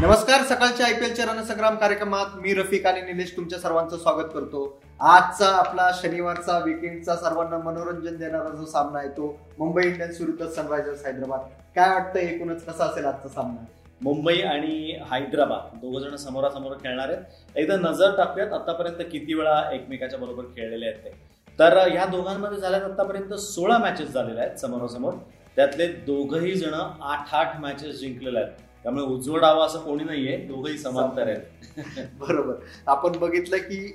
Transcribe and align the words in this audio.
नमस्कार 0.00 0.42
सकाळच्या 0.42 0.86
I 0.86 0.92
P 0.92 1.04
एलच्या 1.06 1.24
रणसंग्राम 1.24 1.74
कार्यक्रमात 1.78 2.36
मी 2.42 2.54
रफिक 2.54 2.86
आणि 2.86 3.00
निलेश 3.02 3.30
तुमच्या 3.36 3.58
सर्वांचं 3.58 3.96
स्वागत 3.96 4.30
करतो. 4.34 4.62
आजचा 5.00 5.48
आपला 5.48 5.88
शनिवारचा 6.00 6.58
विकेंडचा 6.64 7.14
सर्वांना 7.16 7.58
मनोरंजन 7.64 8.16
देणारा 8.16 8.48
जो 8.56 8.64
सामना 8.66 8.98
आहे 8.98 9.08
तो 9.08 9.28
मुंबई 9.58 9.82
इंडियन्स 9.82 10.20
विरुद्ध 10.20 10.46
सनरायझर्स 10.46 11.04
हैदराबाद. 11.06 11.40
काय 11.76 11.90
वाटतं 11.90 12.18
एकूणच 12.20 12.64
कसा 12.64 12.84
असेल 12.84 13.04
आजचा 13.04 13.28
सामना? 13.28 13.64
मुंबई 14.02 14.40
आणि 14.40 14.98
हैदराबाद 15.12 15.78
दोघ 15.82 15.96
जण 15.98 16.16
समोरासमोर 16.16 16.74
खेळणार 16.82 17.08
आहेत. 17.08 17.22
एकदा 17.56 17.76
नजर 17.88 18.16
टाकूयात 18.16 18.52
आतापर्यंत 18.52 19.06
किती 19.12 19.34
वेळा 19.34 19.60
एकमेकाच्या 19.72 20.18
बरोबर 20.18 20.44
खेळलेले 20.56 20.86
आहेत 20.86 21.04
ते. 21.04 21.16
तर 21.58 21.78
ह्या 21.88 22.06
दोघांमध्ये 22.06 22.60
झाल्यात 22.60 22.90
आतापर्यंत 22.90 23.34
सोळा 23.40 23.78
मॅचेस 23.78 24.12
झालेल्या 24.12 24.44
आहेत 24.44 24.58
समोरासमोर. 24.58 25.14
त्यातले 25.56 25.86
दोघही 26.06 26.54
जण 26.54 26.74
आठ 26.74 27.34
आठ 27.34 27.58
मॅचेस 27.60 28.00
जिंकलेले 28.00 28.38
आहेत. 28.38 28.52
त्यामुळे 28.84 29.04
उजवड 29.06 29.40
डावा 29.40 29.64
असं 29.66 29.78
कोणी 29.78 30.04
नाहीये 30.04 30.36
दोघही 30.36 30.78
समांतर 30.78 31.28
आहेत. 31.28 31.78
बरोबर. 32.18 32.54
आपण 32.86 33.18
बघितलं 33.18 33.56
की 33.58 33.86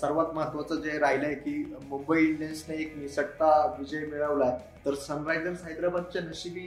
सर्वात 0.00 0.34
महत्वाचं 0.34 0.80
जे 0.80 0.98
राहिलंय 0.98 1.34
की 1.34 1.54
मुंबई 1.88 2.24
इंडियन्सने 2.24 2.76
एक 2.76 2.96
निसटता 2.96 3.48
विजय 3.78 4.04
मिळवलाय 4.06 4.56
तर 4.86 4.94
सनरायझर्स 4.94 5.64
हैदराबादच्या 5.64 6.22
नशिबी 6.22 6.66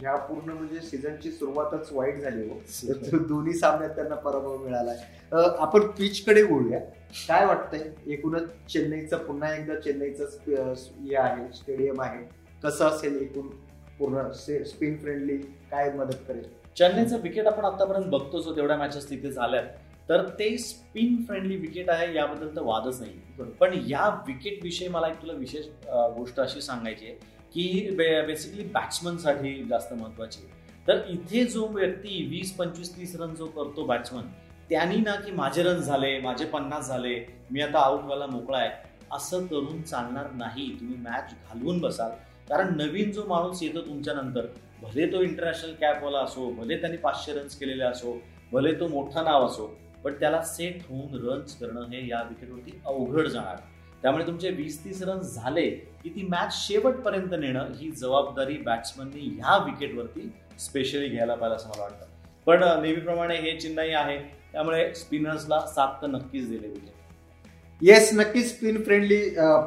ह्या 0.00 0.16
पूर्ण 0.16 0.52
म्हणजे 0.52 0.80
सीझनची 0.80 1.30
सुरुवातच 1.32 1.88
वाईट 1.92 2.20
झाली 2.20 2.48
हो. 2.48 3.18
दोन्ही 3.18 3.54
सामन्यात 3.54 3.94
त्यांना 3.96 4.14
पराभव 4.14 4.56
मिळालाय. 4.56 4.96
आपण 5.58 5.86
पिच 5.98 6.24
कडे 6.24 6.42
बोलूया 6.44 6.78
काय 7.28 7.46
वाटतंय? 7.46 7.90
एकूणच 8.06 8.48
चेन्नईचं 8.72 9.16
पुन्हा 9.16 9.54
एकदा 9.54 9.80
चेन्नईचं 9.80 10.28
हे 10.46 11.16
आहे 11.16 11.52
स्टेडियम 11.52 12.00
आहे. 12.00 12.22
कसं 12.64 12.84
असेल 12.84 13.20
एकूण? 13.22 13.48
पूर्ण 13.98 14.30
स्पिन 14.30 14.96
फ्रेंडली 14.98 15.36
काय 15.70 15.90
मदत 15.92 16.24
करेल? 16.28 16.44
चेन्नईचं 16.76 17.20
विकेट 17.22 17.46
आपण 17.46 17.64
आतापर्यंत 17.64 18.10
बघतो 18.10 18.40
जो 18.42 18.54
तेवढ्या 18.56 18.76
मॅचेस 18.76 19.08
तिथे 19.10 19.30
झाल्यात. 19.30 19.64
तर 20.08 20.22
ते 20.38 20.56
स्पिन 20.58 21.22
फ्रेंडली 21.26 21.56
विकेट 21.56 21.90
आहे 21.90 22.14
याबद्दल 22.14 22.48
तर 22.56 22.62
वादच 22.62 23.00
नाही. 23.00 23.46
पण 23.60 23.78
या 23.88 24.08
विकेट 24.26 24.58
विषयी 24.62 24.88
मला 24.88 25.08
एक 25.08 25.20
तुला 25.22 25.32
विशेष 25.32 25.66
गोष्ट 26.16 26.40
अशी 26.40 26.60
सांगायची 26.60 27.06
आहे 27.06 27.14
की 27.54 27.94
बेसिकली 28.26 28.64
बॅट्समनसाठी 28.64 29.62
जास्त 29.64 29.92
महत्वाची 29.92 30.46
तर 30.88 31.00
इथे 31.08 31.44
जो 31.44 31.66
व्यक्ती 31.66 32.26
वीस 32.30 32.52
पंचवीस 32.56 32.96
तीस 32.96 33.14
रन 33.20 33.34
जो 33.34 33.46
करतो 33.46 33.84
बॅट्समन 33.86 34.26
त्यांनी 34.70 34.96
ना 34.96 35.14
की 35.14 35.32
माझे 35.32 35.62
रन 35.62 35.78
झाले 35.78 36.18
माझे 36.20 36.44
पन्नास 36.44 36.88
झाले 36.88 37.14
मी 37.50 37.60
आता 37.60 37.78
आउट 37.78 38.04
व्हायला 38.04 38.26
मोकळा 38.26 38.58
आहे 38.58 38.70
असं 39.12 39.46
करून 39.46 39.82
चालणार 39.82 40.30
नाही. 40.32 40.68
तुम्ही 40.80 40.96
मॅच 40.98 41.32
घालवून 41.48 41.80
बसाल. 41.80 42.10
कारण 42.48 42.74
नवीन 42.76 43.10
जो 43.12 43.24
माणूस 43.26 43.62
येतो 43.62 43.80
तुमच्या 43.80 44.14
नंतर 44.14 44.46
भले 44.82 45.06
तो 45.12 45.22
इंटरनॅशनल 45.22 45.72
कॅपवाला 45.80 46.18
असो 46.18 46.50
भले 46.52 46.76
त्यांनी 46.76 46.96
पाचशे 46.96 47.32
रन्स 47.32 47.58
केलेले 47.58 47.84
असो 47.84 48.16
भले 48.52 48.72
तो 48.80 48.88
मोठा 48.88 49.22
नाव 49.22 49.46
असो 49.46 49.66
पण 50.04 50.12
त्याला 50.12 50.42
सेट 50.42 50.82
होऊन 50.88 51.28
रन्स 51.28 51.58
करणं 51.58 51.86
हे 51.90 52.08
या 52.08 52.22
विकेटवरती 52.22 52.80
अवघड 52.86 53.26
जाणार. 53.26 53.56
त्यामुळे 54.02 54.26
तुमचे 54.26 54.50
वीस 54.50 54.84
तीस 54.84 55.02
रन्स 55.02 55.34
झाले 55.34 55.68
की 55.70 56.08
ती 56.08 56.22
मॅच 56.22 56.54
शेवटपर्यंत 56.54 57.34
नेणं 57.34 57.72
ही 57.74 57.90
जबाबदारी 57.90 58.56
बॅट्समननी 58.56 59.20
ह्या 59.20 59.56
विकेटवरती 59.64 60.30
स्पेशली 60.58 61.08
घ्यायला 61.08 61.34
पाहिजे 61.34 61.56
असं 61.56 61.68
मला 61.68 61.82
वाटतं. 61.82 62.06
पण 62.46 62.62
नेहमीप्रमाणे 62.82 63.36
हे 63.36 63.58
चिन्हही 63.60 63.90
आहे. 63.90 64.18
त्यामुळे 64.52 64.94
स्पिनर्सला 64.94 65.60
सात 65.60 66.02
तर 66.02 66.06
नक्कीच 66.06 66.48
दिले 66.48 66.68
गेले 66.68 66.93
येस 67.82 68.10
नक्कीच 68.14 68.46
स्पिन 68.48 68.82
फ्रेंडली 68.82 69.18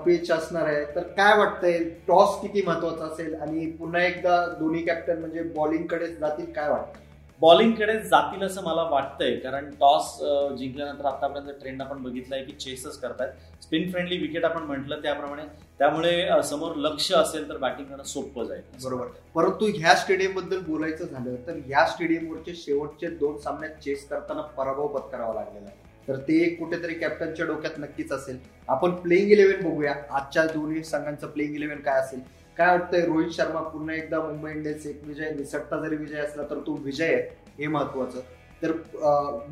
पिच 0.06 0.30
असणार 0.32 0.66
आहे. 0.68 0.84
तर 0.96 1.02
काय 1.18 1.38
वाटतंय? 1.38 1.78
टॉस 2.08 2.40
किती 2.42 2.62
महत्त्वाचा 2.68 3.06
असेल? 3.06 3.34
आणि 3.42 3.66
पुन्हा 3.80 4.04
एकदा 4.04 4.46
दोन्ही 4.60 4.82
कॅप्टन 4.86 5.20
म्हणजे 5.20 5.42
बॉलिंगकडे 5.56 6.08
जातील 6.14 6.52
काय 6.54 6.70
वाटतं 6.70 7.06
बॉलिंगकडे 7.42 7.94
जातील 8.02 8.44
असं 8.44 8.64
मला 8.64 8.84
वाटतंय. 8.92 9.36
कारण 9.40 9.70
टॉस 9.80 10.18
जिंकल्यानंतर 10.60 11.06
आतापर्यंत 11.06 11.60
ट्रेंड 11.62 11.82
आपण 11.82 12.02
बघितलाय 12.04 12.44
की 12.44 12.52
चेसच 12.54 12.98
करतायत. 13.00 13.64
स्पिन 13.64 13.90
फ्रेंडली 13.92 14.18
विकेट 14.18 14.46
आपण 14.46 14.64
म्हटलं 14.64 15.02
त्याप्रमाणे. 15.04 15.44
त्यामुळे 15.80 16.42
समोर 16.44 16.76
लक्ष 16.78 17.12
असेल 17.14 17.48
तर 17.50 17.58
बॅटिंग 17.58 17.88
करणं 17.88 18.04
सोपं 18.04 18.46
जाईल. 18.46 18.62
बरोबर. 18.84 19.08
परंतु 19.36 19.68
ह्या 19.78 19.96
स्टेडियमबद्दल 19.96 20.60
बोलायचं 20.68 21.06
झालं 21.06 21.36
तर 21.48 21.60
ह्या 21.66 21.86
स्टेडियमवरचे 21.88 22.56
शेवटचे 22.56 23.08
दोन 23.18 23.38
सामन्यात 23.40 23.82
चेस 23.84 24.08
करताना 24.10 24.42
पराभव 24.58 24.88
पत्करावा 24.98 25.34
लागलेला 25.34 25.66
आहे. 25.66 25.86
तर 26.08 26.18
ते 26.28 26.38
एक 26.44 26.58
कुठेतरी 26.60 26.94
कॅप्टनच्या 26.94 27.46
डोक्यात 27.46 27.80
नक्कीच 27.80 28.12
असेल. 28.12 28.38
आपण 28.68 28.92
प्लेइंग 28.96 29.32
इलेव्हन 29.32 29.70
बघूया. 29.70 29.94
आजच्या 30.10 30.44
दोन्ही 30.54 30.84
संघांचं 30.84 31.28
प्लेइंग 31.28 31.56
इलेव्हन 31.56 31.80
काय 31.82 32.00
असेल? 32.02 32.20
काय 32.58 32.68
वाटतंय? 32.68 33.02
रोहित 33.06 33.32
शर्मा 33.32 33.62
पुन्हा 33.62 33.96
एकदा 33.96 34.22
मुंबई 34.22 34.52
इंडियन्स 34.52 34.86
एक 34.88 35.02
विजय 35.08 35.32
निसटता 35.38 35.82
जरी 35.82 35.96
विजय 35.96 36.20
असला 36.20 36.44
तर 36.50 36.60
तो 36.68 36.76
विजय 36.84 37.14
आहे 37.14 37.22
हे 37.60 37.68
महत्वाचं. 37.68 38.20
तर 38.62 38.72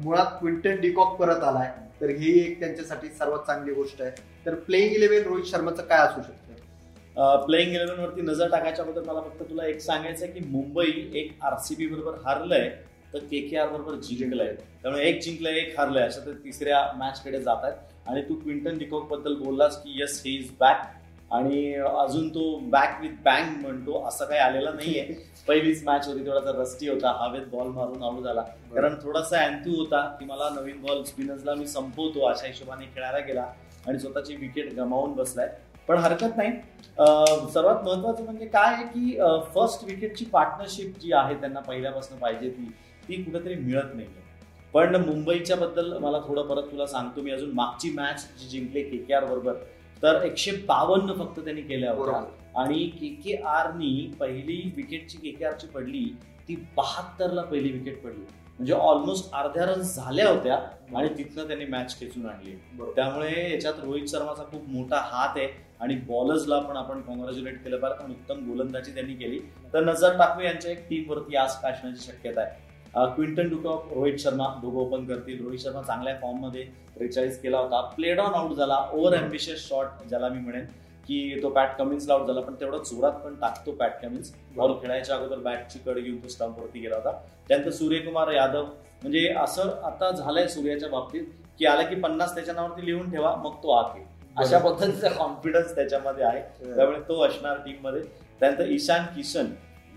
मुळात 0.04 0.38
क्विंटन 0.40 0.80
डिकॉक 0.82 1.16
परत 1.20 1.44
आलाय. 1.44 1.72
तर 2.02 2.10
ही 2.10 2.32
एक 2.40 2.60
त्यांच्यासाठी 2.60 3.08
सर्वात 3.20 3.46
चांगली 3.48 3.74
गोष्ट 3.74 4.02
आहे. 4.02 4.12
तर 4.46 4.56
प्लेईंग 4.56 4.96
इलेव्हन 4.96 5.24
रोहित 5.24 5.46
शर्माचं 5.46 5.84
काय 5.84 6.08
असू 6.08 6.22
शकतं? 6.22 6.42
प्लेइंग 7.46 7.72
इलेव्हन 7.72 8.00
वरती 8.00 8.22
नजर 8.22 8.50
टाकायच्या 8.52 8.86
बद्दल 8.86 9.04
मला 9.08 9.20
फक्त 9.22 9.50
तुला 9.50 9.66
एक 9.68 9.80
सांगायचं 9.82 10.26
आहे 10.26 10.34
की 10.34 10.46
मुंबई 10.48 10.92
एक 11.20 11.32
आरसीबी 11.44 11.88
बरोबर 11.88 12.18
हारलंय. 12.26 12.70
तर 13.14 13.20
के 13.20 13.40
के 13.48 13.58
आर 13.58 13.68
बरोबर 13.68 13.96
जिंकलंय. 13.96 14.54
त्यामुळे 14.82 15.04
एक 15.04 15.22
जिंकलंय 15.22 15.58
एक 15.58 15.80
हारलंय 15.80 16.08
असं 16.08 16.26
तर 16.26 16.32
तिसऱ्या 16.32 16.82
मॅच 16.96 17.24
कडे 17.24 17.42
जात 17.42 17.64
आहेत 17.64 18.08
आणि 18.08 18.22
तू 18.22 18.36
क्विंटन 18.36 18.78
डिकॉकबद्दल 18.78 19.36
बोललास 19.36 19.82
की 19.84 20.00
येस 20.00 20.22
ही 20.26 20.36
इज 20.36 20.50
बॅक 20.60 20.86
आणि 21.32 21.74
अजून 21.76 22.28
तो 22.30 22.56
बॅक 22.62 23.02
विथ 23.02 23.10
बँग 23.26 23.62
म्हणतो 23.62 24.04
असं 24.08 24.26
काही 24.26 24.40
आलेलं 24.40 24.76
नाहीये. 24.76 25.06
पहिलीच 25.48 25.84
मॅच 25.84 26.08
होती 26.08 26.26
थोडासा 26.28 26.52
रस्टी 26.62 26.90
होता. 26.90 27.12
हवेत 27.20 27.46
बॉल 27.52 27.68
मारून 27.68 28.04
आऊट 28.04 28.24
झाला. 28.24 28.42
कारण 28.76 28.96
थोडासा 28.96 29.40
अँथू 29.40 29.76
होता 29.76 30.02
की 30.20 30.26
मला 30.26 30.50
नवीन 30.50 30.82
बॉल 30.82 31.04
स्पिनर्सला 31.04 31.54
मी 31.54 31.68
संपवतो 31.68 32.26
अशा 32.26 32.48
हिशोबाने 32.48 32.86
खेळायला 32.86 33.20
गेला. 33.20 33.46
आणि 33.88 34.00
स्वतःची 34.00 34.36
विकेट 34.36 34.74
गमावून 34.74 35.14
बसलाय. 35.14 35.48
पण 35.88 35.98
हरकत 35.98 36.38
नाही. 36.38 36.52
सर्वात 37.54 37.84
महत्वाचं 37.84 38.24
म्हणजे 38.24 38.46
काय 38.46 38.74
आहे 38.74 38.84
की 38.84 39.18
फर्स्ट 39.56 39.84
विकेटची 39.84 40.26
पार्टनरशिप 40.26 41.00
जी 41.00 41.12
आहे 41.12 41.36
त्यांना 41.36 41.60
पहिल्यापासून 41.60 42.18
पाहिजे 42.18 42.50
ती. 42.50 42.72
ती 43.08 43.22
कुठेतरी 43.24 43.56
मिळत 43.56 43.96
नाहीये. 43.96 44.24
पण 44.74 44.96
मुंबईच्या 44.96 45.56
बद्दल 45.56 45.98
मला 45.98 46.20
थोडं 46.20 46.48
परत 46.48 46.72
तुला 46.72 46.86
सांगतो 46.88 47.22
मी 47.22 47.32
अजून. 47.32 47.52
मागची 47.54 47.90
मॅच 47.90 48.28
जी 48.40 48.48
जिंकले 48.50 48.84
के 48.84 48.98
के 48.98 49.14
आर 49.14 49.26
बरोबर 49.26 49.54
तर 50.04 50.22
एकशे 50.24 50.52
बावन्न 50.68 51.14
फक्त 51.20 51.40
त्यांनी 51.40 51.62
केल्या 51.62 51.92
होत्या 51.92 52.62
आणि 52.62 52.86
के 53.00 53.08
के 53.24 53.36
आरनी 53.48 54.12
पहिली 54.20 54.62
विकेटची 54.76 55.18
के 55.18 55.32
के 55.32 55.46
आरची 55.46 55.68
पडली 55.68 56.04
ती 56.48 56.56
बहात्तरला 56.78 57.42
पहिली 57.42 57.72
विकेट 57.72 58.02
पडली. 58.04 58.24
म्हणजे 58.58 58.74
ऑलमोस्ट 58.74 59.32
अर्ध्या 59.36 59.66
रन 59.66 59.82
झाल्या 59.82 60.28
होत्या 60.30 60.56
आणि 60.98 61.08
तिथनं 61.18 61.48
त्यांनी 61.48 61.66
मॅच 61.66 61.98
खेचून 62.00 62.26
आणली. 62.26 62.56
त्यामुळे 62.96 63.52
याच्यात 63.52 63.80
रोहित 63.84 64.08
शर्माचा 64.10 64.44
खूप 64.52 64.70
मोठा 64.70 64.98
हात 65.06 65.38
आहे 65.38 65.48
आणि 65.82 65.96
बॉलर्सला 66.08 66.60
पण 66.60 66.78
आपण 66.78 67.02
कॉंग्रॅच्युलेट 67.02 67.64
केलं. 67.64 67.78
पाहिजे 67.78 68.00
कारण 68.00 68.12
उत्तम 68.12 68.46
गोलंदाजी 68.50 68.94
त्यांनी 68.94 69.14
केली. 69.14 69.40
तर 69.74 69.84
नजर 69.84 70.18
टाकू 70.18 70.42
यांच्या 70.42 70.72
एक 70.72 70.88
टीम 70.90 71.10
वरती 71.12 71.36
आज 71.36 71.56
असण्याची 71.64 72.04
शक्यता 72.04 72.42
आहे. 72.42 72.64
क्विंटन 72.96 73.50
डुकॉक 73.50 73.92
रोहित 73.94 74.18
शर्मा 74.20 74.48
दोघं 74.62 74.78
ओपन 74.80 75.06
करतील. 75.06 75.44
रोहित 75.44 75.60
शर्मा 75.60 75.82
चांगल्या 75.82 76.16
फॉर्ममध्ये 76.22 76.64
त्रेचाळीस 76.96 77.42
केला 77.42 77.58
होता. 77.58 77.82
प्लेड 77.96 78.20
ऑन 78.20 78.34
आउट 78.34 78.56
झाला. 78.56 78.78
ओव्हर 78.94 79.16
अम्बिशियस 79.18 79.68
शॉट 79.70 80.08
ज्याला 80.10 80.30
मी 80.30 80.40
म्हणेन 80.40 80.66
की 81.08 81.40
तो 81.44 81.50
पॅट 81.50 81.76
कमिन्सला 81.78 82.14
आउट 82.14 82.28
झाला 82.28 82.42
पण 82.42 82.54
तेवढा 82.60 82.78
जोरात 82.86 83.20
पण 83.24 83.36
टाकतो 83.42 83.72
पॅट 83.72 84.02
कमिन्स 84.02 84.32
बॉल 84.56 84.74
खेळायच्या 84.82 85.16
अगोदर 85.16 85.40
बॅटची 85.40 85.80
कड 85.86 85.98
घेऊन 85.98 86.18
तो 86.24 86.28
स्टंप 86.28 86.60
वरती 86.60 86.80
गेला 86.80 86.96
होता. 86.96 87.12
त्यानंतर 87.48 87.72
सूर्यकुमार 87.72 88.32
यादव 88.34 88.64
म्हणजे 89.02 89.28
असं 89.38 89.70
आता 89.86 90.12
झालंय 90.12 90.48
सूर्याच्या 90.48 90.90
बाबतीत 90.90 91.24
की 91.60 91.66
आला 91.66 91.82
की 91.82 91.96
पन्नास 91.96 92.34
त्याच्या 92.36 92.54
नावावरती 92.54 92.86
लिहून 92.86 93.12
ठेवा 93.12 93.36
मग 93.36 93.56
तो 93.64 93.72
आके 93.72 94.04
अशा 94.38 94.58
पद्धतीचा 94.60 95.10
कॉन्फिडन्स 95.10 95.76
त्याच्यामध्ये 95.76 96.24
आहे. 96.26 96.42
त्यामुळे 96.66 97.00
तो 97.08 97.22
असणार 97.26 97.58
टीममध्ये. 97.66 98.02
त्यानंतर 98.40 98.70
ईशान 98.70 99.06
किशन 99.16 99.46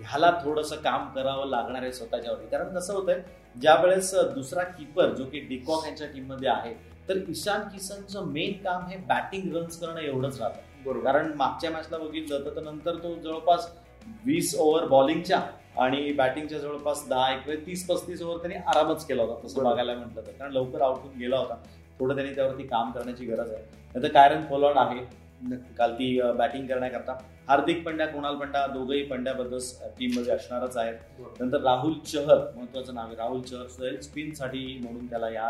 ह्याला 0.01 0.31
थोडंसं 0.45 0.77
काम 0.77 1.09
करावं 1.11 1.49
लागणार 1.49 1.83
आहे 1.83 1.93
स्वतःच्यावरती. 1.93 2.47
कारण 2.47 2.75
कसं 2.75 2.95
होतंय 2.95 3.21
ज्या 3.61 3.75
वेळेस 3.75 4.15
दुसरा 4.35 4.63
किपर 4.63 5.15
जो 5.15 5.25
की 5.25 5.41
डिकॉक 5.41 5.85
यांच्या 5.87 6.07
टीममध्ये 6.07 6.49
आहे 6.49 6.75
तर 7.09 7.19
ईशान 7.29 7.61
किशनचं 7.69 8.27
मेन 8.27 8.53
काम 8.65 8.87
हे 8.87 8.97
बॅटिंग 8.99 9.55
रन्स 9.57 9.79
करणं 9.81 10.01
एवढंच 10.01 10.41
राहतं. 10.41 10.85
बरोबर. 10.85 11.05
कारण 11.05 11.33
मागच्या 11.37 11.71
मॅचला 11.71 11.99
बघितलं 11.99 12.45
तर 12.47 12.63
नंतर 12.63 12.95
तो 12.95 13.15
जवळपास 13.15 13.71
वीस 14.27 14.55
ओव्हर 14.59 14.87
बॉलिंगच्या 14.87 15.41
आणि 15.79 16.13
बॅटिंगच्या 16.13 16.59
जवळपास 16.59 17.07
दहा 17.09 17.33
एक 17.33 17.67
तीस 17.67 17.87
पस्तीस 17.87 18.23
ओव्हर 18.23 18.39
त्यांनी 18.39 18.57
आरामच 18.67 19.07
केला 19.07 19.23
होता 19.23 19.47
तसं. 19.47 19.65
बघायला 19.65 19.95
म्हटलं 19.95 20.21
तर. 20.27 20.31
कारण 20.31 20.53
लवकर 20.53 20.81
आउट 20.81 20.99
होऊन 20.99 21.19
गेला 21.19 21.39
होता. 21.39 21.55
थोडं 21.99 22.15
त्यांनी 22.15 22.35
त्यावरती 22.35 22.63
काम 22.63 22.91
करण्याची 22.91 23.25
गरज 23.25 23.53
आहे. 23.53 23.65
नंतर 23.95 24.09
कायरन 24.09 24.45
फोलॉड 24.47 24.77
आहे. 24.77 25.05
काल 25.79 25.93
ती 25.95 26.21
बॅटिंग 26.37 26.67
करण्याकरता. 26.67 27.19
हार्दिक 27.49 27.83
पंड्या 27.85 28.07
कुणाल 28.07 28.35
पंड्या 28.37 28.67
दोघंही 28.67 29.03
पंड्याबद्दल 29.07 29.59
टीममध्ये 29.99 30.33
असणारच 30.33 30.77
आहेत. 30.77 30.95
नंतर 31.41 31.61
राहुल 31.63 31.93
चहर 32.07 32.39
महत्वाचं 32.57 32.95
नाव 32.95 33.07
आहे 33.07 33.17
राहुल 33.17 33.41
चहर 33.43 33.67
सुद्धा 33.67 34.01
स्पिनसाठी 34.03 34.79
म्हणून 34.83 35.07
त्याला 35.11 35.31
या 35.31 35.49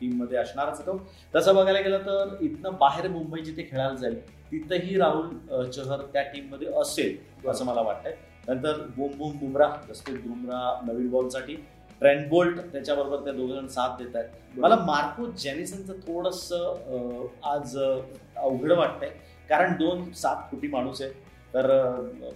टीममध्ये 0.00 0.38
असणारच 0.38 0.80
तो. 0.86 0.96
तसं 1.34 1.54
बघायला 1.54 1.80
गेलं 1.80 1.98
तर 2.06 2.34
इथनं 2.44 2.76
बाहेर 2.80 3.08
मुंबई 3.10 3.42
जिथे 3.42 3.68
खेळायला 3.70 3.94
जाईल 3.94 4.20
तिथंही 4.50 4.98
राहुल 4.98 5.70
चहर 5.70 6.02
त्या 6.12 6.22
टीममध्ये 6.32 6.68
असेल 6.80 7.48
असं 7.48 7.64
मला 7.64 7.80
वाटतंय. 7.80 8.14
नंतर 8.48 8.80
बुम 8.96 9.16
बुम 9.18 9.38
बुमराह 9.38 9.74
जसप्रीत 9.88 10.18
बुमराह 10.26 10.86
नवीन 10.86 11.10
बॉलसाठी 11.10 11.54
ट्रेंड 12.00 12.28
बोल्ट 12.28 12.58
त्याच्याबरोबर 12.72 13.24
ते 13.26 13.32
दोघ 13.32 13.50
जण 13.50 13.66
साथ 13.68 13.96
देत 13.98 14.16
आहेत 14.16 14.58
मला 14.58 14.76
मार्को 14.86 15.26
जेनिसनचं 15.38 15.94
थोडस 16.06 16.52
आज 16.52 17.76
अवघड 17.76 18.72
वाटतंय. 18.72 19.10
कारण 19.48 19.72
दोन 19.78 20.10
सात 20.12 20.50
फुटी 20.50 20.68
माणूस 20.68 21.02
आहे 21.02 21.26
तर 21.54 21.66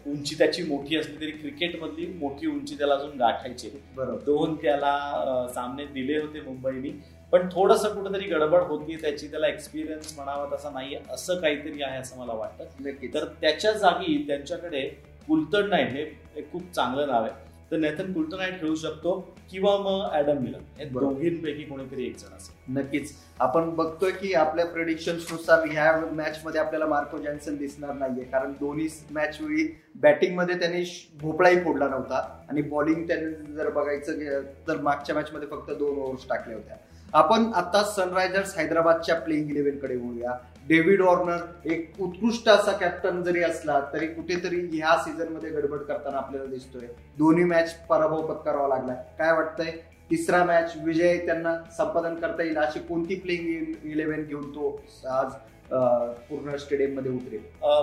उंची 0.06 0.34
त्याची 0.38 0.62
मोठी 0.62 0.96
असली 0.96 1.16
तरी 1.20 1.30
क्रिकेटमधली 1.30 2.06
मोठी 2.18 2.46
उंची 2.46 2.74
त्याला 2.74 2.94
अजून 2.94 3.16
गाठायची 3.18 3.70
बरोबर. 3.96 4.22
दोन 4.24 4.54
त्याला 4.54 5.48
सामने 5.54 5.84
दिले 5.84 6.18
होते 6.18 6.40
मुंबईनी. 6.40 6.90
पण 7.32 7.48
थोडस 7.52 7.84
कुठेतरी 7.86 8.28
गडबड 8.28 8.62
होती 8.62 8.96
त्याची 8.96 9.26
त्याला 9.26 9.48
एक्सपिरियन्स 9.48 10.14
म्हणावा 10.16 10.46
तसा 10.56 10.70
नाही 10.70 10.96
असं 11.10 11.40
काहीतरी 11.40 11.82
आहे 11.82 11.98
असं 11.98 12.18
मला 12.18 12.32
वाटतं. 12.32 12.90
तर 13.14 13.24
त्याच्या 13.40 13.72
जागी 13.72 14.16
त्यांच्याकडे 14.28 14.82
कुलतड 15.28 15.68
नाईट 15.68 15.92
हे 16.34 16.42
खूप 16.52 16.72
चांगलं 16.72 17.06
नाव 17.08 17.24
आहे. 17.24 17.51
तर 17.72 17.76
नेथन 17.76 18.12
कुलतड 18.12 18.34
नाईट 18.34 18.60
खेळू 18.60 18.74
शकतो 18.74 19.12
किंवा 19.50 19.76
मग 19.76 20.14
ऍडम 20.14 20.42
मिलन. 20.42 20.88
दोघींपैकी 20.92 21.62
कोणीतरी 21.62 22.06
एक 22.06 22.16
जण 22.18 22.36
असेल. 22.36 22.72
नक्कीच. 22.78 23.12
आपण 23.40 23.70
बघतोय 23.70 24.10
की 24.10 24.32
आपल्या 24.34 24.64
नुसार 25.12 25.66
ह्या 25.68 25.96
मॅच 26.12 26.40
मध्ये 26.44 26.60
आपल्याला 26.60 26.86
मार्को 26.86 27.18
जॅन्सन 27.18 27.56
दिसणार 27.56 27.94
नाहीये. 27.94 28.24
कारण 28.24 28.52
दोन्ही 28.52 28.88
मॅच 29.10 29.40
वेळी 29.40 29.66
बॅटिंगमध्ये 29.94 30.58
त्यांनी 30.58 30.84
भोपळाही 31.20 31.60
फोडला 31.60 31.88
नव्हता. 31.88 32.20
आणि 32.48 32.62
बॉलिंग 32.62 33.06
त्यांनी 33.06 33.52
जर 33.52 33.70
बघायचं 33.70 34.40
तर 34.68 34.80
मागच्या 34.80 35.14
मॅच 35.14 35.32
मध्ये 35.32 35.48
फक्त 35.48 35.70
दोन 35.70 35.98
ओव्हर्स 35.98 36.28
टाकल्या 36.28 36.56
होत्या. 36.56 36.76
आपण 37.12 37.52
आता 37.54 37.82
सनरायझर्स 37.84 38.56
हैदराबादच्या 38.58 39.14
प्लेइंग 39.14 39.50
इलेव्हनकडे 39.50 39.96
बोलूया 39.96 40.38
डेव्हिड 40.68 41.00
वॉर्नर 41.02 41.68
एक 41.72 42.00
उत्कृष्ट 42.00 42.48
असा 42.48 42.72
कॅप्टन 42.72 43.22
जरी 43.22 43.42
असला 43.42 43.78
तरी 43.92 44.06
कुठेतरी 44.06 44.60
ह्या 44.72 44.96
सीझनमध्ये 45.04 45.50
गडबड 45.50 45.78
करताना 45.78 46.18
आपल्याला 46.18 46.46
दिसतोय. 46.50 46.86
दोन्ही 47.18 47.44
मॅच 47.44 47.74
पराभव 47.88 48.26
पत्करावा 48.26 48.68
लागला 48.68 48.94
काय 49.18 49.32
वाटतंय? 49.32 49.70
तिसरा 50.10 50.42
मॅच 50.44 50.72
विजय 50.84 51.16
त्यांना 51.26 51.54
संपादन 51.76 52.14
करता 52.14 52.42
येईल 52.42 52.56
अशी 52.58 52.80
कोणती 52.80 53.14
प्लेइंग 53.14 53.86
इलेव्हन 53.90 54.22
घेऊन 54.22 54.50
तो 54.54 54.70
आज 55.10 55.32
पूर्ण 55.72 56.56
स्टेडियममध्ये 56.56 57.12
उतरेल 57.12 57.42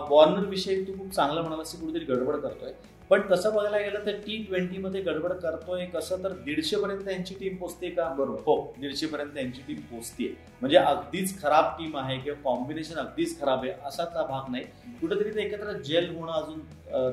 वॉर्नर 0.09 0.45
विषयी 0.49 0.83
तू 0.87 0.97
खूप 0.97 1.11
चांगलं 1.13 1.41
म्हणाला 1.41 1.63
कुठेतरी 1.71 2.05
गडबड 2.05 2.35
करतोय. 2.35 2.71
पण 3.09 3.21
तसं 3.31 3.53
बघायला 3.53 3.77
गेलं 3.77 4.05
तर 4.05 4.15
टी 4.25 4.35
ट्वेंटी 4.49 4.77
मध्ये 4.77 5.01
गडबड 5.01 5.31
करतोय 5.33 5.85
कसं 5.93 6.23
तर 6.23 6.33
दीडशे 6.45 6.77
पर्यंत 6.81 7.07
यांची 7.09 7.35
टीम 7.39 7.55
पोचते 7.57 7.89
का? 7.89 8.07
बरोबर. 8.17 8.41
हो 8.45 8.73
दीडशे 8.81 9.07
पर्यंत 9.07 9.37
यांची 9.37 9.61
टीम 9.67 9.79
पोचते 9.91 10.27
म्हणजे 10.61 10.77
अगदीच 10.77 11.41
खराब 11.41 11.71
टीम 11.79 11.97
आहे 11.97 12.17
किंवा 12.19 12.39
कॉम्बिनेशन 12.43 12.97
अगदीच 12.99 13.39
खराब 13.39 13.63
आहे 13.63 13.73
असाच 13.87 14.13
भाग 14.13 14.51
नाही? 14.51 14.63
कुठेतरी 15.01 15.33
ते 15.35 15.41
एकत्र 15.41 15.71
जेल 15.85 16.15
होणं 16.15 16.31
अजून 16.33 16.59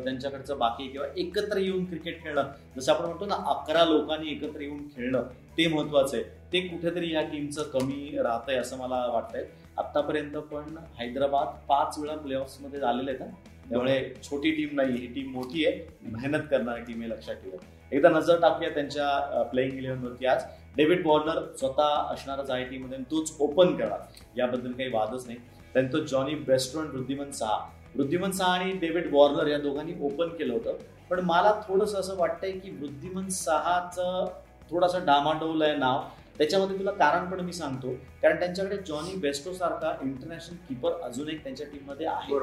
त्यांच्याकडचं 0.05 0.59
बाकी 0.59 0.89
किंवा 0.89 1.07
एकत्र 1.17 1.59
येऊन 1.59 1.85
क्रिकेट 1.85 2.23
खेळणं 2.23 2.51
जसं 2.77 2.93
आपण 2.93 3.05
म्हणतो 3.05 3.27
ना 3.27 3.43
अकरा 3.51 3.85
लोकांनी 3.85 4.31
एकत्र 4.33 4.61
येऊन 4.61 4.87
खेळणं 4.97 5.23
ते 5.59 5.67
महत्वाचं 5.69 6.17
आहे. 6.17 6.25
ते 6.53 6.61
कुठेतरी 6.69 7.13
या 7.13 7.23
टीमचं 7.23 7.63
कमी 7.71 8.17
राहतंय 8.19 8.57
असं 8.57 8.79
मला 8.79 9.07
वाटतंय. 9.13 9.45
आतापर्यंत 9.79 10.37
पण 10.37 10.77
हैदराबाद 10.99 11.47
पाच 11.69 11.99
वेळा 11.99 12.17
प्लेऑफ्समध्ये 12.17 12.81
झालेले 12.81 13.11
आहेत 13.11 13.33
त्यामुळे 13.69 14.15
छोटी 14.23 14.51
टीम 14.51 14.69
नाही 14.73 14.93
ही 14.93 15.07
टीम 15.07 15.31
मोठी 15.33 15.67
आहे. 15.67 15.87
मेहनत 16.03 16.43
करणारी 16.51 16.83
टीम 16.83 17.01
आहे 17.01 17.11
लक्षात 17.11 17.35
ठेवा. 17.35 17.57
एकदा 17.93 18.09
नजर 18.09 18.41
टाकूया 18.41 18.71
त्यांच्या 18.71 19.43
प्लेईंग 19.43 19.79
इलेव्हन 19.79 20.05
वरती 20.05 20.27
आज. 20.27 20.43
डेव्हिड 20.77 21.07
वॉर्नर 21.07 21.41
स्वतः 21.59 22.13
असणारच 22.13 22.51
आय 22.51 22.65
टीममध्ये 22.65 22.99
तोच 23.11 23.37
ओपन 23.41 23.77
करा. 23.77 23.97
याबद्दल 24.37 24.73
काही 24.73 24.91
वादच 24.93 25.27
नाही. 25.27 25.39
त्यांचं 25.73 26.05
जॉनी 26.05 26.35
बेस्ट्रॉन 26.35 26.87
वृद्धिमन 26.87 27.31
सहा. 27.31 27.59
वृद्धिमन 27.97 28.31
सहा 28.31 28.53
आणि 28.53 28.73
डेव्हिड 28.73 29.13
वॉर्नर 29.13 29.47
या 29.47 29.59
दोघांनी 29.59 29.93
ओपन 30.01 30.29
केलं 30.29 30.53
होतं. 30.53 30.77
पण 31.11 31.21
मला 31.21 31.53
थोडस 31.69 31.95
असं 31.95 32.17
वाटतंय 32.17 32.53
की 32.53 32.71
वृद्धिमन 32.71 33.29
सहाचं 33.29 34.27
थोडासा 34.71 34.99
डामाडोल 34.99 35.63
आहे 35.63 35.77
नाव. 35.77 36.03
त्याच्यामध्ये 36.39 36.79
तुला 36.79 36.91
कारण 36.91 37.31
पण 37.31 37.41
मी 37.41 37.53
सांगतो. 37.53 37.93
कारण 38.23 38.39
त्यांच्याकडे 38.39 38.77
जॉनी 38.87 39.15
बेस्टो 39.21 39.53
सारखा 39.53 39.95
इंटरनॅशनल 40.03 40.57
किपर 40.69 41.01
अजून 41.05 41.29
एक 41.29 41.43
त्यांच्या 41.45 41.67
टीममध्ये 41.67 42.07
आहे 42.07 42.39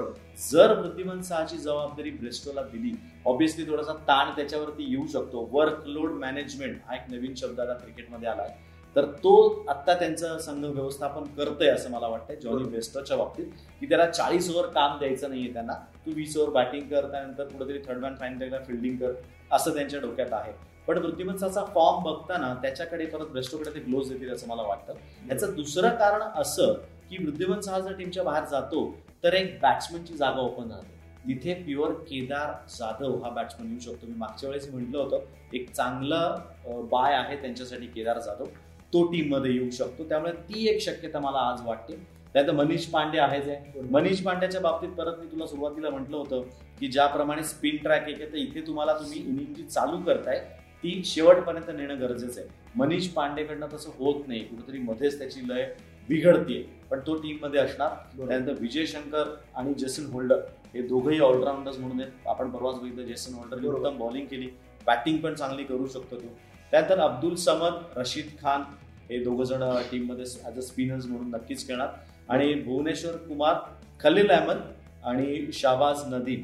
जर 0.52 0.74
बुद्धिमान 0.82 1.22
सहाची 1.22 1.58
जबाबदारी 1.58 2.12
ब्रेस्टोला 2.12 2.62
दिली 2.72 2.92
ऑब्विसली 3.26 3.66
थोडासा 3.68 3.94
ताण 4.08 4.36
त्याच्यावरती 4.36 4.92
येऊ 4.92 5.08
शकतो. 5.08 5.48
वर्कलोड 5.52 6.12
मॅनेजमेंट 6.12 6.78
हा 6.88 6.96
एक 6.96 7.12
नवीन 7.12 7.34
शब्द 7.38 7.60
आता 7.60 7.74
क्रिकेटमध्ये 7.74 8.30
आलाय. 8.30 8.50
तर 8.96 9.06
तो 9.24 9.66
आता 9.70 9.94
त्यांचं 10.00 10.38
संघ 10.40 10.66
व्यवस्थापन 10.66 11.24
करतोय 11.38 11.68
असं 11.68 11.92
मला 11.92 12.08
वाटतंय 12.08 12.36
जॉनी 12.36 12.64
बेस्टोच्या 12.64 13.18
बाबतीत. 13.18 13.46
की 13.80 13.90
त्याला 13.90 14.06
चाळीस 14.12 14.50
ओव्हर 14.50 14.70
काम 14.70 14.98
द्यायचं 15.00 15.30
नाहीये 15.30 15.54
त्यांना. 15.54 15.74
तू 16.06 16.12
वीस 16.16 16.38
ओव्हर 16.38 16.54
बॅटिंग 16.54 16.88
कर 16.90 17.10
त्यानंतर 17.12 17.48
कुठेतरी 17.48 17.80
थर्ड 17.88 17.98
मॅन 17.98 18.16
फाईन 18.16 18.40
फिल्डिंग 18.68 18.98
कर 18.98 19.14
असं 19.52 19.74
त्यांच्या 19.74 20.00
डोक्यात 20.00 20.34
आहे. 20.34 20.52
पण 20.88 20.98
वृत्तिमत्साचा 20.98 21.64
फॉर्म 21.66 22.04
बघताना 22.04 22.54
त्याच्याकडे 22.62 23.06
परत 23.06 23.28
ब्रेस्टोकडे 23.32 23.74
ते 23.76 23.80
ग्लोज 23.80 24.12
देतील 24.12 24.34
असं 24.34 24.48
मला 24.48 24.62
वाटतं. 24.62 24.94
याचं 25.30 25.54
दुसरं 25.56 25.96
कारण 25.96 26.22
असं 26.42 26.74
की 27.10 27.24
वृद्धिमंत 27.26 27.70
हा 27.70 27.80
जर 27.80 27.94
टीमच्या 27.98 28.24
बाहेर 28.24 28.46
जातो 28.52 28.90
तर 29.24 29.34
एक 29.34 29.60
बॅट्समनची 29.62 30.18
जागा 30.18 30.42
ओपन 30.42 30.72
राहते. 30.72 30.92
तिथे 31.28 31.54
प्युअर 31.64 31.92
केदार 32.10 32.52
जाधव 32.70 33.18
हा 33.24 33.30
बॅट्समन 33.30 33.70
येऊ 33.70 33.80
शकतो. 33.80 34.08
मी 34.08 34.14
मागच्या 34.18 34.50
वेळेस 34.50 34.70
म्हटलं 34.74 34.98
होतं 34.98 35.56
एक 35.56 35.72
चांगला 35.72 36.28
बाय 36.92 37.14
आहे 37.14 37.36
त्यांच्यासाठी 37.42 37.88
केदार 37.88 38.20
जाधव. 38.20 38.46
तो 38.94 39.06
टीममध्ये 39.12 39.52
येऊ 39.52 39.70
शकतो. 39.72 40.10
त्यामुळे 40.10 40.32
ती 40.50 40.68
एक 40.70 40.82
शक्यता 40.82 41.20
मला 41.20 41.50
आज 41.52 41.62
वाटते. 41.68 41.96
त्यात 42.34 42.50
मनीष 42.50 42.86
पांडे 42.90 43.20
आहेच 43.20 43.48
आहे 43.48 43.82
मनीष 43.92 44.22
पांड्याच्या 44.24 44.62
बाबतीत 44.62 44.90
परत 44.90 45.18
मी 45.20 45.26
तुला 45.32 45.46
सुरुवातीला 45.48 45.90
म्हटलं 45.90 46.18
होतं 46.18 46.42
की 46.80 46.88
ज्याप्रमाणे 46.88 47.44
स्पिन 47.44 47.76
ट्रॅक 47.84 48.04
आहे 48.04 48.32
तर 48.32 48.38
इथे 48.38 48.62
तुम्हाला 48.68 48.94
तुम्ही 48.94 49.20
इनिंग 49.22 49.54
जी 49.54 49.64
चालू 49.64 49.98
करताय 50.02 50.40
ती 50.84 51.02
शेवटपर्यंत 51.06 51.70
नेणं 51.76 52.00
गरजेचं 52.00 52.42
आहे. 52.42 52.50
मनीष 52.76 53.08
पांडेकडनं 53.14 53.68
तसं 53.74 53.92
होत 53.98 54.28
नाही. 54.28 54.40
कुठेतरी 54.40 54.80
मध्येच 54.80 55.18
त्याची 55.20 55.48
लय 55.50 55.66
बिघडते 56.10 56.62
पण 56.90 57.00
तो 57.08 57.16
टीममध्ये 57.16 57.60
असणार 57.60 57.90
त्यानंतर 58.18 58.54
विजय 58.62 58.86
शंकर 58.86 59.34
आणि 59.56 59.74
जेसन 59.80 60.06
होल्डर 60.12 60.40
हे 60.74 60.82
दोघंही 60.88 61.20
ऑलराऊंडर्स 61.20 61.78
म्हणून 61.80 62.02
आहेत. 62.02 62.28
आपण 62.28 62.50
परवाच 62.52 62.80
बघितलं 62.80 63.06
जेसन 63.06 63.34
होल्डर 63.34 63.66
उत्तम 63.68 63.98
बॉलिंग 63.98 64.26
केली. 64.28 64.48
बॅटिंग 64.88 65.18
पण 65.18 65.34
चांगली 65.34 65.64
करू 65.64 65.88
शकतो 65.88 66.16
तो. 66.16 66.36
त्यानंतर 66.72 67.00
अब्दुल 67.00 67.36
समद 67.36 67.98
रशीद 67.98 68.30
खान 68.42 68.62
हे 69.10 69.24
दोघ 69.24 69.42
जण 69.44 69.64
टीममध्ये 69.92 70.26
ऍज 70.48 70.58
अ 70.58 70.62
स्पिनर्स 70.62 71.06
म्हणून 71.06 71.30
नक्कीच 71.30 71.68
खेळणार. 71.68 71.88
आणि 72.30 72.54
भुवनेश्वर 72.54 73.16
कुमार 73.28 73.56
खलील 74.00 74.30
अहमद 74.32 74.58
आणि 75.06 75.52
शाबाज 75.54 76.04
नदीम 76.14 76.44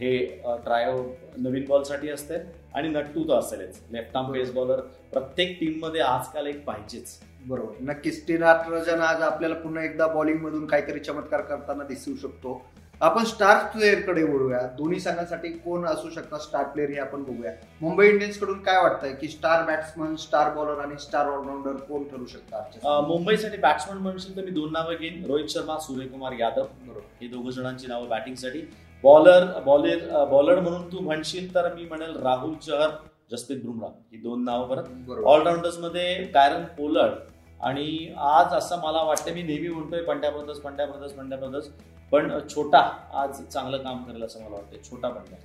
हे 0.00 0.16
ट्रायो 0.64 1.02
नवीन 1.36 1.64
बॉलसाठी 1.68 2.08
असते 2.10 2.38
आणि 2.74 2.88
नट्टू 2.88 3.24
तो 3.28 3.38
असेलच. 3.38 3.80
लेफ्ट 3.92 4.16
आर्म 4.16 4.32
पेस 4.32 4.52
बॉलर 4.52 4.80
प्रत्येक 5.12 5.56
टीममध्ये 5.60 6.00
आजकाल 6.00 6.46
एक 6.46 6.64
पाहिजेच. 6.64 7.18
बरोबर. 7.46 7.74
नक्कीच. 7.82 8.26
टी 8.26 8.38
नाटराजन 8.38 9.00
आज 9.00 9.22
आपल्याला 9.22 9.54
पुन्हा 9.54 9.84
एकदा 9.84 10.06
बॉलिंग 10.06 10.38
मधून 10.40 10.66
काहीतरी 10.66 11.00
चमत्कार 11.00 11.40
करताना 11.40 11.84
दिसू 11.84 12.14
शकतो. 12.16 12.62
आपण 13.00 13.24
स्टार 13.24 13.64
प्लेअरकडे 13.68 14.24
बोलूया 14.24 14.58
दोन्ही 14.76 14.98
संघांसाठी 15.00 15.48
कोण 15.50 15.84
असू 15.86 16.10
शकतात 16.10 16.40
स्टार 16.40 16.64
प्लेअर 16.64 16.90
हे 16.90 16.98
आपण 16.98 17.22
बघूया. 17.22 17.52
मुंबई 17.80 18.08
इंडियन्सकडून 18.08 18.60
काय 18.62 18.82
वाटतंय 18.82 19.12
की 19.12 19.28
स्टार 19.28 19.64
बॅट्समन 19.66 20.14
स्टार 20.16 20.50
बॉलर 20.54 20.80
आणि 20.80 20.98
स्टार 21.00 21.26
ऑलराऊंडर 21.26 21.80
कोण 21.84 22.04
ठरू 22.10 22.26
शकतात 22.26 22.86
मुंबईसाठी 23.08 23.56
बॅट्समन 23.56 24.02
म्हणशील 24.02 24.36
तर 24.36 24.44
मी 24.44 24.50
दोन 24.50 24.72
नावं 24.72 24.94
घेईन. 24.94 25.24
रोहित 25.24 25.48
शर्मा 25.48 25.78
सूर्यकुमार 25.78 26.32
यादव. 26.32 26.62
बरोबर. 26.62 27.00
हे 27.20 27.28
दोघं 27.28 27.50
जणांची 27.50 27.86
नावं 27.86 28.08
बॅटिंगसाठी 28.08 28.60
बॉलर 29.02 29.44
बॉलर 29.60 30.24
बॉलर 30.30 30.60
म्हणून 30.60 30.86
तू 30.92 31.00
म्हणशील 31.00 31.54
तर 31.54 31.72
मी 31.74 31.84
म्हणेल 31.84 32.16
राहुल 32.22 32.54
चहर 32.56 32.90
जसप्रीत 33.30 33.64
बुमराह. 33.64 33.90
ही 34.12 34.18
दोन 34.22 34.44
नावं 34.44 34.68
परत 34.68 35.24
ऑलराऊंडर्समध्ये 35.26 36.24
कायरन 36.34 36.64
पोलर्ड 36.76 37.14
आणि 37.60 38.14
आज 38.18 38.54
असं 38.54 38.80
मला 38.82 39.02
वाटतं 39.04 39.34
मी 39.34 39.42
नेहमी 39.42 39.68
म्हणतोय 39.68 40.02
Pandya 40.04 40.30
brothers 40.30 40.58
Pandya 40.60 40.86
brothers 40.86 41.12
Pandya 41.12 41.38
brothers 41.38 41.68
पण 42.12 42.38
छोटा 42.48 42.78
आज 43.14 43.42
चांगलं 43.42 43.82
काम 43.82 44.02
करेल 44.04 44.22
असं 44.24 44.40
मला 44.40 44.54
वाटतं 44.54 44.90
छोटा 44.90 45.08
पंड्या. 45.08 45.38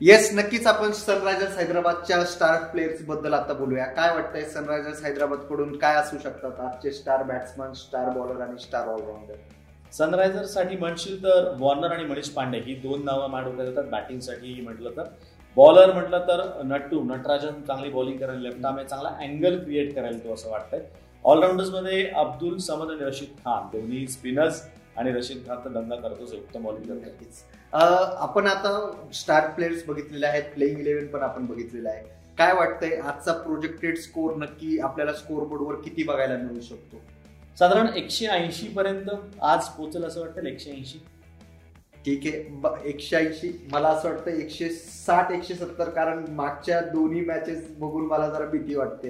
येस 0.00 0.30
नक्कीच 0.34 0.66
आपण 0.66 0.92
सनरायझर्स 0.92 1.56
हैदराबादच्या 1.58 2.24
स्टार 2.24 2.62
प्लेयर्सबद्दल 2.72 3.34
आता 3.34 3.52
बोलूया. 3.52 3.84
काय 3.86 4.14
वाटतंय 4.14 4.44
सनरायझर्स 4.44 5.02
हैदराबादकडून 5.04 5.76
काय 5.78 5.96
असू 5.96 6.18
शकतात 6.22 6.60
आजचे 6.60 6.90
स्टार 6.92 7.22
बॅट्समन 7.22 7.72
स्टार 7.74 8.10
बॉलर 8.18 8.40
आणि 8.40 8.58
स्टार 8.62 8.88
ऑलराऊंडर 8.88 9.34
सनरायझर्ससाठी 9.98 10.76
म्हणशील 10.76 11.22
तर 11.22 11.48
वॉर्नर 11.58 11.92
आणि 11.92 12.04
मनीष 12.04 12.28
पांडे 12.28 12.58
ही 12.58 12.74
दोन 12.74 13.04
नावं 13.04 13.30
मांडवता 13.30 13.64
जातात 13.64 13.90
बॅटिंगसाठी 13.90 14.60
म्हटलं 14.60 14.96
तर 14.96 15.04
बॉलर 15.56 15.92
म्हटलं 15.92 16.26
तर 16.28 16.42
नट्टू 16.64 17.02
नटराजन 17.04 17.60
चांगली 17.66 17.90
बॉलिंग 17.90 18.18
करायला 18.18 18.40
लेफ्ट 18.40 18.64
आर्म 18.66 18.82
चांगला 18.82 19.08
अँगल 19.20 19.58
क्रिएट 19.58 19.94
करायला 19.94 20.18
तो 20.24 20.34
असं 20.34 20.50
वाटतंय. 20.50 20.80
ऑलराऊंडर्समध्ये 21.24 22.06
अब्दुल 22.16 22.56
समद 22.58 22.90
आणि 22.90 23.04
रशीद 23.04 23.28
खान 23.44 23.66
दोन्ही 23.72 24.06
स्पिनर्स 24.06 24.62
आणि 24.96 25.12
रशीद 25.12 25.46
खान 25.46 25.64
तर 25.64 25.70
दंगा 25.70 25.96
करतोच 25.96 26.32
उत्तम 26.32 26.64
बॉलिंग 26.64 26.98
करतो 26.98 27.78
आपण 28.26 28.46
आता 28.46 28.78
स्टार 29.14 29.48
प्लेयर्स 29.54 29.84
बघितलेले 29.86 30.26
आहेत 30.26 30.52
प्लेइंग 30.54 30.78
इलेव्हन 30.80 31.06
पण 31.06 31.22
आपण 31.22 31.46
बघितलेलं 31.46 31.88
आहे. 31.88 32.04
काय 32.38 32.52
वाटतंय 32.54 32.96
आजचा 32.96 33.32
प्रोजेक्टेड 33.32 33.96
स्कोर 33.98 34.34
नक्की 34.36 34.78
आपल्याला 34.78 35.12
स्कोर 35.12 35.44
बोर्डवर 35.44 35.74
किती 35.84 36.02
बघायला 36.02 36.36
मिळू 36.36 36.60
शकतो? 36.60 36.96
साधारण 37.58 37.86
एकशे 37.96 38.26
ऐंशी 38.26 38.68
पर्यंत 38.68 39.10
आज 39.42 39.68
पोहोचेल 39.68 40.04
असं 40.04 40.20
वाटतं 40.20 40.46
एकशे 40.46 40.70
ऐंशी? 40.70 40.98
ठीक 42.04 42.26
आहे. 42.26 42.88
एकशे 42.88 43.16
ऐंशी 43.16 43.68
मला 43.72 43.88
असं 43.88 44.08
वाटतं 44.08 44.30
एकशे 44.30 44.68
साठ 44.70 45.32
एकशे 45.32 45.54
सत्तर 45.54 45.88
कारण 45.88 46.24
मागच्या 46.28 46.80
दोन्ही 46.80 47.20
मॅचेस 47.20 47.64
बघून 47.78 48.06
मला 48.06 48.28
जरा 48.28 48.44
भीती 48.46 48.74
वाटते 48.74 49.08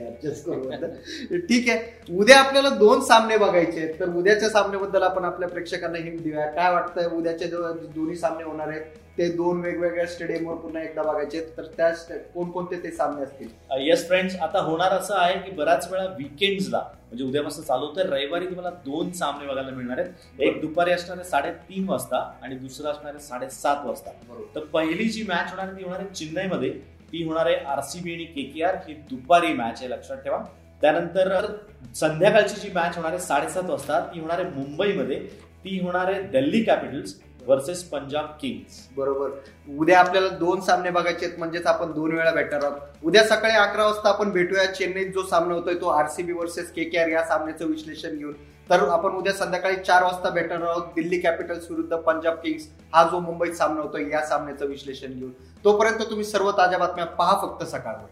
ठीक 1.48 1.68
आहे. 1.70 2.14
उद्या 2.18 2.38
आपल्याला 2.38 2.68
दोन 2.68 3.00
सामने 3.00 3.36
बघायचे 3.36 3.80
आहेत. 3.80 3.94
तर 4.00 4.14
उद्याच्या 4.16 4.48
सामन्याबद्दल 4.48 5.02
आपण 5.02 5.24
आपल्या 5.24 5.48
प्रेक्षकांना 5.48 5.98
हिंट 5.98 6.22
देऊया. 6.22 6.46
काय 6.46 6.72
वाटतंय? 6.72 7.06
उद्याचे 7.16 7.46
दोन्ही 7.46 8.16
सामने 8.16 8.44
होणार 8.44 8.68
आहेत 8.68 8.96
ते 9.18 9.28
दोन 9.32 9.60
वेगवेगळ्या 9.60 10.06
स्टेडियमवर 10.06 10.54
पुन्हा 10.54 10.82
एकदा 10.82 11.02
बघायचे. 11.02 11.40
तर 11.56 11.66
त्या 11.76 11.92
कोणकोणते 12.34 12.82
ते 12.82 12.90
सामने 12.90 13.22
असतील? 13.22 13.48
येस 13.80 14.06
फ्रेंड्स 14.08 14.36
आता 14.36 14.60
होणार 14.60 14.92
असं 14.92 15.14
आहे 15.14 15.38
की 15.40 15.50
बऱ्याच 15.50 15.92
वेळा 15.92 16.04
विकेंड्सला 16.04 16.82
म्हणजे 17.06 17.24
उद्यापासून 17.24 17.64
चालू 17.64 17.86
होतं 17.86 18.08
रविवारी 18.10 18.46
तुम्हाला 18.46 18.70
दोन 18.84 19.10
सामने 19.12 19.46
बघायला 19.46 19.70
मिळणार 19.70 19.98
आहेत. 19.98 20.40
एक 20.40 20.60
दुपारी 20.60 20.92
असणार 20.92 21.16
आहे 21.18 21.28
साडेतीन 21.28 21.88
वाजता 21.88 22.18
आणि 22.42 22.56
दुसरं 22.56 22.90
असणार 22.90 23.12
आहे 23.12 23.22
साडेसात 23.24 23.84
वाजता. 23.86 24.10
तर 24.54 24.64
पहिली 24.72 25.08
जी 25.08 25.22
मॅच 25.22 25.50
होणार 25.50 25.66
आहे 25.66 25.76
ती 25.76 25.84
होणार 25.84 26.00
आहे 26.00 26.14
चेन्नईमध्ये. 26.14 26.70
ती 27.12 27.22
होणार 27.24 27.46
आहे 27.46 27.56
आरसीबी 27.56 28.14
आणि 28.14 28.24
केकेआर 28.24 28.76
ही 28.88 28.94
दुपारी 29.10 29.52
मॅच 29.52 29.80
आहे 29.80 29.90
लक्षात 29.90 30.16
ठेवा. 30.16 30.42
त्यानंतर 30.82 31.46
संध्याकाळची 31.94 32.60
जी 32.60 32.70
मॅच 32.74 32.96
होणार 32.96 33.12
आहे 33.12 33.20
साडेसात 33.20 33.70
वाजता 33.70 34.00
ती 34.14 34.20
होणार 34.20 34.38
आहे 34.38 34.50
मुंबईमध्ये. 34.54 35.18
ती 35.64 35.78
होणार 35.80 36.12
आहे 36.12 36.22
Delhi 36.22 36.62
Capitals 36.62 37.14
versus 37.46 37.82
Punjab 37.84 38.24
Kings 38.40 38.78
बरोबर. 38.96 39.30
उद्या 39.78 39.98
आपल्याला 40.00 40.28
दोन 40.28 40.60
सामने 40.60 40.90
बघायचे 40.90 41.26
आहेत 41.26 41.38
म्हणजेच 41.38 41.66
आपण 41.66 41.92
दोन 41.92 42.12
वेळा 42.12 42.30
भेटणार 42.30 42.64
आहोत. 42.64 42.80
उद्या 43.04 43.24
सकाळी 43.24 43.56
अकरा 43.56 43.84
वाजता 43.84 44.08
आपण 44.08 44.30
भेटूया 44.30 44.64
चेन्नईत 44.74 45.12
जो 45.12 45.22
सामना 45.26 45.54
होतोय 45.54 45.74
तो 45.74 45.88
RCB 45.88 46.32
versus 46.32 46.72
K 46.72 46.84
K 46.84 46.98
R 46.98 47.08
या 47.08 47.24
सामन्याचं 47.24 47.66
विश्लेषण 47.66 48.16
घेऊन. 48.18 48.32
तर 48.70 48.88
आपण 48.88 49.12
उद्या 49.12 49.32
संध्याकाळी 49.32 49.76
चार 49.76 50.02
वाजता 50.02 50.30
भेटणार 50.30 50.62
आहोत 50.62 50.86
दिल्ली 50.94 51.18
कॅपिटल्स 51.18 51.70
विरुद्ध 51.70 51.96
पंजाब 51.96 52.34
किंग्स 52.34 52.66
हा 52.94 53.02
जो 53.10 53.18
मुंबईत 53.20 53.52
सामना 53.52 53.82
होतोय 53.82 54.10
या 54.10 54.24
सामन्याचं 54.26 54.66
विश्लेषण 54.66 55.18
घेऊन. 55.18 55.30
तोपर्यंत 55.64 56.02
तुम्ही 56.10 56.24
सर्व 56.24 56.50
ताज्या 56.50 56.78
बातम्या 56.78 57.04
पहा 57.06 57.40
फक्त 57.42 57.64
सकाळवर. 57.66 58.08